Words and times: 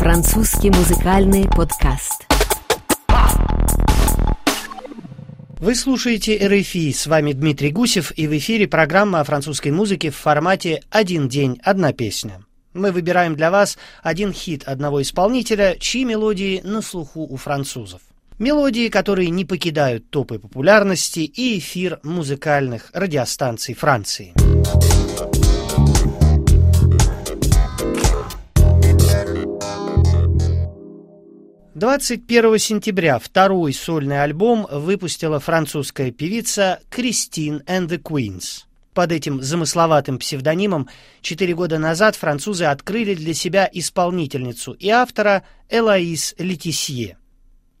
Французский 0.00 0.70
музыкальный 0.70 1.46
подкаст. 1.46 2.26
Вы 5.58 5.74
слушаете 5.74 6.38
РФИ, 6.38 6.90
с 6.94 7.06
вами 7.06 7.34
Дмитрий 7.34 7.70
Гусев, 7.70 8.10
и 8.16 8.26
в 8.26 8.34
эфире 8.38 8.66
программа 8.66 9.20
о 9.20 9.24
французской 9.24 9.72
музыке 9.72 10.08
в 10.08 10.16
формате 10.16 10.80
«Один 10.88 11.28
день, 11.28 11.60
одна 11.62 11.92
песня». 11.92 12.42
Мы 12.72 12.92
выбираем 12.92 13.36
для 13.36 13.50
вас 13.50 13.76
один 14.02 14.32
хит 14.32 14.62
одного 14.64 15.02
исполнителя, 15.02 15.76
чьи 15.78 16.06
мелодии 16.06 16.62
на 16.64 16.80
слуху 16.80 17.20
у 17.20 17.36
французов. 17.36 18.00
Мелодии, 18.38 18.88
которые 18.88 19.28
не 19.28 19.44
покидают 19.44 20.08
топы 20.08 20.38
популярности 20.38 21.20
и 21.20 21.58
эфир 21.58 22.00
музыкальных 22.04 22.88
радиостанций 22.94 23.74
Франции. 23.74 24.32
21 31.80 32.58
сентября 32.58 33.18
второй 33.18 33.72
сольный 33.72 34.22
альбом 34.22 34.66
выпустила 34.70 35.40
французская 35.40 36.10
певица 36.10 36.80
Кристин 36.90 37.62
and 37.66 37.88
the 37.88 37.98
Queens. 37.98 38.64
Под 38.92 39.12
этим 39.12 39.40
замысловатым 39.40 40.18
псевдонимом 40.18 40.90
четыре 41.22 41.54
года 41.54 41.78
назад 41.78 42.16
французы 42.16 42.64
открыли 42.64 43.14
для 43.14 43.32
себя 43.32 43.66
исполнительницу 43.72 44.72
и 44.72 44.90
автора 44.90 45.42
Элоиз 45.70 46.34
Летисье. 46.36 47.16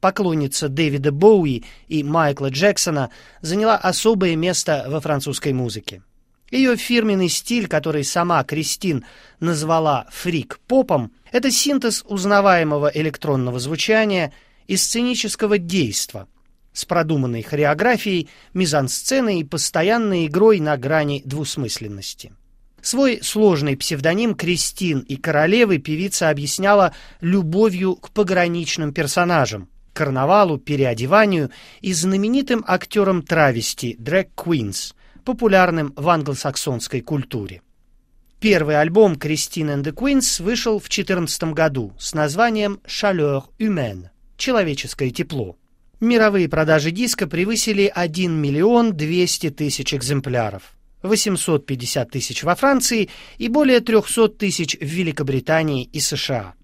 Поклонница 0.00 0.70
Дэвида 0.70 1.12
Боуи 1.12 1.62
и 1.88 2.02
Майкла 2.02 2.48
Джексона 2.48 3.10
заняла 3.42 3.76
особое 3.76 4.36
место 4.36 4.86
во 4.88 5.02
французской 5.02 5.52
музыке. 5.52 6.02
Ее 6.50 6.76
фирменный 6.76 7.28
стиль, 7.28 7.68
который 7.68 8.04
сама 8.04 8.42
Кристин 8.42 9.04
назвала 9.38 10.06
фрик-попом, 10.10 11.12
это 11.32 11.50
синтез 11.50 12.04
узнаваемого 12.06 12.90
электронного 12.94 13.58
звучания 13.58 14.32
и 14.66 14.76
сценического 14.76 15.58
действа 15.58 16.28
с 16.72 16.84
продуманной 16.84 17.42
хореографией, 17.42 18.28
мизансценой 18.54 19.40
и 19.40 19.44
постоянной 19.44 20.26
игрой 20.26 20.60
на 20.60 20.76
грани 20.76 21.22
двусмысленности. 21.24 22.32
Свой 22.80 23.20
сложный 23.22 23.76
псевдоним 23.76 24.34
Кристин 24.34 25.00
и 25.00 25.16
королевы 25.16 25.78
певица 25.78 26.30
объясняла 26.30 26.94
любовью 27.20 27.96
к 27.96 28.10
пограничным 28.10 28.92
персонажам, 28.92 29.68
карнавалу, 29.92 30.58
переодеванию 30.58 31.50
и 31.80 31.92
знаменитым 31.92 32.64
актерам 32.66 33.22
травести 33.22 33.96
Drag 34.00 34.28
Queens– 34.36 34.94
популярным 35.24 35.92
в 35.96 36.08
англосаксонской 36.08 37.00
культуре. 37.00 37.62
Первый 38.42 38.80
альбом 38.80 39.14
Кристин 39.14 39.70
and 39.70 39.84
the 39.84 39.94
Queens 39.94 40.42
вышел 40.42 40.80
в 40.80 40.88
2014 40.88 41.44
году 41.54 41.92
с 41.96 42.12
названием 42.12 42.80
«Chaleur 42.84 43.44
humaine»— 43.60 44.06
«Человеческое 44.36 45.10
тепло». 45.10 45.56
Мировые 46.00 46.48
продажи 46.48 46.90
диска 46.90 47.28
превысили 47.28 47.84
1 47.94 48.32
миллион 48.32 48.96
200 48.96 49.50
тысяч 49.50 49.94
экземпляров, 49.94 50.72
850 51.04 52.10
тысяч 52.10 52.42
во 52.42 52.56
Франции 52.56 53.10
и 53.38 53.46
более 53.46 53.78
300 53.78 54.30
тысяч 54.30 54.76
в 54.76 54.86
Великобритании 54.86 55.84
и 55.84 56.00
США. 56.00 56.54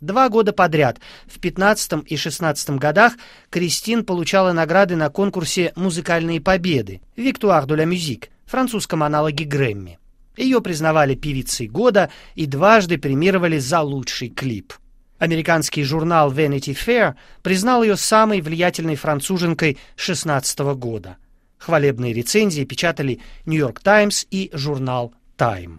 Два 0.00 0.30
года 0.30 0.54
подряд, 0.54 0.98
в 1.26 1.40
15 1.40 2.10
и 2.10 2.16
16 2.16 2.70
годах, 2.78 3.18
Кристин 3.50 4.06
получала 4.06 4.52
награды 4.52 4.96
на 4.96 5.10
конкурсе 5.10 5.74
«Музыкальные 5.76 6.40
победы» 6.40 7.02
«Victoire 7.18 7.66
de 7.66 7.76
la 7.76 7.84
musique», 7.84 8.30
французском 8.46 9.02
аналоге 9.02 9.44
Грэмми. 9.44 9.98
Ее 10.36 10.60
признавали 10.60 11.14
певицей 11.14 11.66
года 11.66 12.10
и 12.34 12.46
дважды 12.46 12.98
премировали 12.98 13.58
за 13.58 13.80
лучший 13.80 14.28
клип. 14.28 14.72
Американский 15.18 15.84
журнал 15.84 16.32
Vanity 16.32 16.74
Fair 16.74 17.14
признал 17.42 17.82
ее 17.82 17.96
самой 17.96 18.40
влиятельной 18.40 18.96
француженкой 18.96 19.78
16 19.96 20.58
года. 20.74 21.16
Хвалебные 21.58 22.12
рецензии 22.12 22.64
печатали 22.64 23.20
New 23.46 23.58
York 23.58 23.80
Times 23.82 24.26
и 24.30 24.50
журнал 24.52 25.14
Time. 25.38 25.78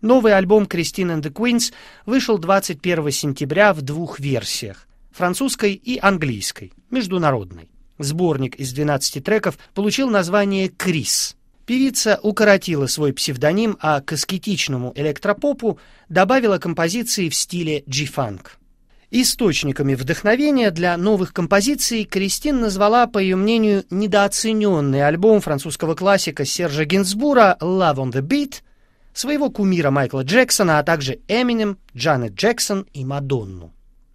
Новый 0.00 0.36
альбом 0.36 0.66
«Кристин 0.66 1.10
and 1.10 1.22
the 1.22 1.32
Queens» 1.32 1.72
вышел 2.06 2.38
21 2.38 3.10
сентября 3.10 3.72
в 3.72 3.82
двух 3.82 4.20
версиях– 4.20 4.86
французской 5.10 5.72
и 5.72 5.98
английской, 5.98 6.72
международной. 6.90 7.70
Сборник 7.98 8.54
из 8.56 8.72
12 8.72 9.24
треков 9.24 9.58
получил 9.74 10.10
название 10.10 10.68
«Крис». 10.68 11.36
Певица 11.66 12.20
укоротила 12.22 12.86
свой 12.86 13.12
псевдоним, 13.12 13.76
а 13.80 14.00
к 14.00 14.12
аскетичному 14.12 14.92
электропопу 14.94 15.78
добавила 16.08 16.58
композиции 16.58 17.28
в 17.28 17.34
стиле 17.34 17.84
G-фанк. 17.86 18.58
Источниками 19.10 19.94
вдохновения 19.94 20.70
для 20.70 20.96
новых 20.96 21.32
композиций 21.32 22.04
Кристин 22.04 22.60
назвала, 22.60 23.06
по 23.06 23.18
ее 23.18 23.36
мнению, 23.36 23.84
недооцененный 23.90 25.06
альбом 25.06 25.40
французского 25.40 25.94
классика 25.94 26.44
Сержа 26.44 26.84
Гинсбура 26.84 27.56
«Love 27.60 27.96
on 27.96 28.12
the 28.12 28.20
Beat», 28.20 28.62
своего 29.12 29.50
кумира 29.50 29.90
Майкла 29.90 30.24
Джексона, 30.24 30.80
а 30.80 30.82
также 30.82 31.20
Эминем, 31.28 31.78
Джанет 31.96 32.34
Джексон 32.34 32.86
и 32.92 33.04
Мадонну. 33.04 33.73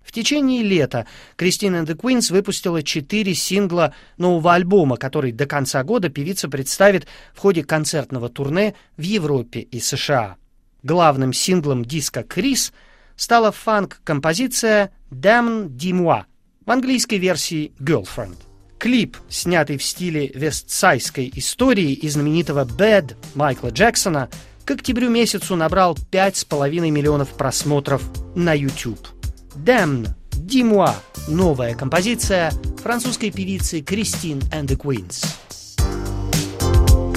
В 0.10 0.12
течение 0.12 0.64
лета 0.64 1.06
Кристина 1.36 1.84
the 1.84 1.96
Queens 1.96 2.34
выпустила 2.34 2.82
четыре 2.82 3.36
сингла 3.36 3.94
нового 4.18 4.56
альбома, 4.56 4.98
который 4.98 5.32
до 5.32 5.46
конца 5.46 5.84
года 5.84 6.10
певица 6.10 6.50
представит 6.50 7.06
в 7.36 7.38
ходе 7.38 7.64
концертного 7.64 8.28
турне 8.28 8.74
в 8.98 9.04
Европе 9.04 9.60
и 9.60 9.80
США. 9.80 10.38
Главным 10.82 11.32
синглом 11.32 11.86
диска 11.86 12.24
«Крис» 12.24 12.74
стала 13.16 13.52
фанк-композиция 13.52 14.90
«Damn 15.12 15.70
Dis-moi» 15.70 16.24
в 16.66 16.72
английской 16.72 17.20
версии 17.20 17.72
«Girlfriend». 17.80 18.38
Клип, 18.80 19.16
снятый 19.30 19.78
в 19.78 19.84
стиле 19.84 20.32
вестсайской 20.34 21.32
истории 21.36 21.94
и 21.94 22.10
знаменитого 22.10 22.66
«Bad» 22.66 23.16
Майкла 23.36 23.70
Джексона– 23.70 24.28
к 24.66 24.72
октябрю 24.72 25.10
месяцу 25.10 25.56
набрал 25.56 25.98
5,5 26.12 26.92
миллионов 26.92 27.30
просмотров 27.30 28.04
на 28.36 28.54
YouTube. 28.54 29.19
«Damn, 29.57 30.07
dis-moi» — 30.33 31.29
новая 31.29 31.75
композиция 31.75 32.53
французской 32.83 33.31
певицы 33.31 33.81
Кристин 33.81 34.43
and 34.53 34.67
the 34.67 34.77
Queens. 34.77 35.25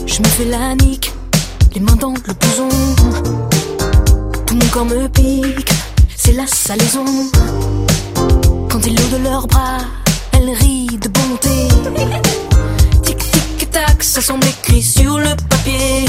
Je 0.05 0.21
me 0.21 0.27
fais 0.27 0.45
la 0.45 0.75
nique, 0.75 1.11
les 1.73 1.81
mains 1.81 1.95
dans 1.95 2.13
le 2.13 2.33
blouson. 2.33 2.69
Tout 4.45 4.55
mon 4.55 4.67
corps 4.67 4.85
me 4.85 5.07
pique, 5.09 5.69
c'est 6.15 6.33
la 6.33 6.47
salaison. 6.47 7.05
Quand 8.69 8.85
ils 8.85 8.95
l'eau 8.95 9.17
de 9.17 9.23
leurs 9.23 9.47
bras, 9.47 9.79
elle 10.33 10.49
rit 10.51 10.87
de 11.01 11.09
bonté. 11.09 11.67
Tic 13.03 13.17
tic 13.17 13.71
tac, 13.71 14.03
ça 14.03 14.21
semble 14.21 14.47
écrit 14.47 14.81
sur 14.81 15.17
le 15.17 15.35
papier. 15.49 16.05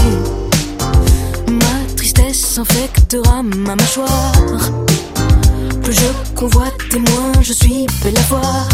s'infectera 2.58 3.42
ma 3.42 3.76
mâchoire. 3.76 4.81
Je 5.93 6.35
convoite 6.35 6.73
et 6.95 6.99
moins 6.99 7.33
je 7.41 7.53
suis 7.53 7.85
belle 8.03 8.17
à 8.17 8.21
voir. 8.21 8.67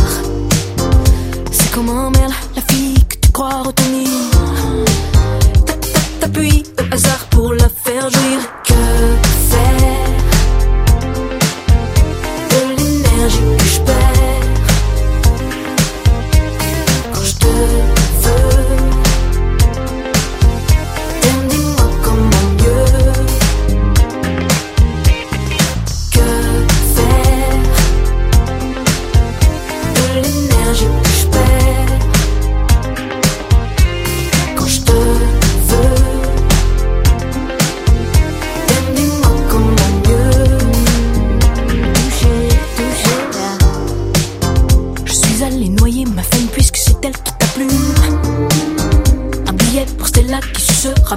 C'est 1.52 1.69
comme 1.72 1.90
un 1.90 2.09
merle, 2.12 2.31
la 2.56 2.62
fille 2.62 3.03
que 3.09 3.16
tu 3.18 3.31
crois 3.34 3.62
retenir. 3.63 4.09
T'appuies 6.22 6.63
au 6.79 6.94
hasard 6.94 7.25
pour 7.29 7.53
la 7.53 7.68
faire 7.68 8.09
jouir. 8.09 8.59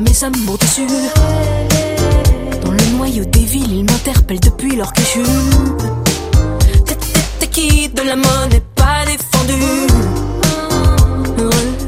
Mes 0.00 0.24
amours 0.24 0.58
déçus. 0.58 0.86
Dans 2.62 2.70
le 2.70 2.96
noyau 2.96 3.24
des 3.26 3.44
villes, 3.44 3.72
ils 3.72 3.84
m'interpellent 3.84 4.40
depuis 4.40 4.76
leur 4.76 4.92
cachu. 4.92 5.22
T'es 7.38 7.46
qui 7.48 7.88
de 7.88 8.02
la 8.02 8.16
monnaie 8.16 8.62
pas 8.74 9.04
défendu. 9.04 9.62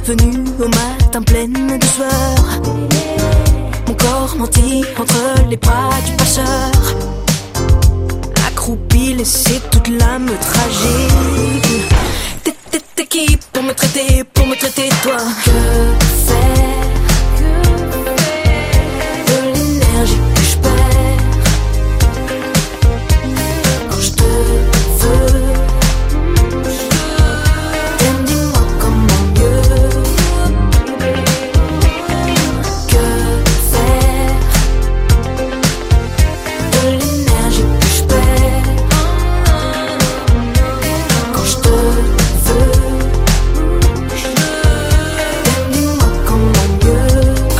Revenu 0.06 0.44
au 0.60 0.68
matin 0.68 1.22
pleine 1.22 1.78
de 1.78 1.86
sueur. 1.86 2.60
Mon 3.86 3.94
corps 3.94 4.36
menti 4.38 4.84
entre 4.98 5.48
les 5.48 5.56
bras 5.56 5.90
du 6.06 6.12
passeur. 6.12 6.70
accroupi, 8.48 9.14
laisser 9.14 9.60
toute 9.70 9.88
l'âme 9.88 10.30
tragique. 10.40 11.94
T'es 12.96 13.06
qui 13.06 13.38
pour 13.52 13.62
me 13.62 13.72
traiter, 13.72 14.24
pour 14.24 14.46
me 14.46 14.56
traiter 14.56 14.88
toi 15.02 15.16
Que 15.44 16.23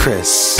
Chris. 0.05 0.54